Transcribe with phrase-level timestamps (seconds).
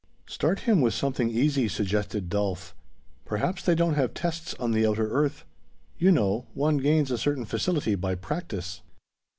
[0.25, 2.73] "Start him with something easy," suggested Dolf.
[3.23, 5.45] "Perhaps they don't have tests on the outer earth.
[5.99, 8.81] You know, one gains a certain facility by practice."